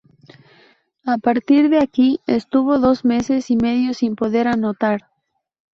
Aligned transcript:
A 1.05 1.19
partir 1.19 1.69
de 1.69 1.77
aquí 1.79 2.21
estuvo 2.25 2.79
dos 2.79 3.05
meses 3.05 3.51
y 3.51 3.55
medio 3.55 3.93
sin 3.93 4.15
poder 4.15 4.47
anotar. 4.47 5.03